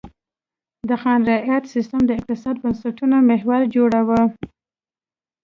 [0.89, 4.21] د خان رعیت سیستم د اقتصادي بنسټونو محور جوړاوه.